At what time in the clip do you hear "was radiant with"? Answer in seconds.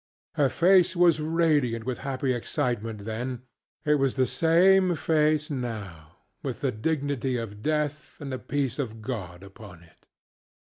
0.95-1.99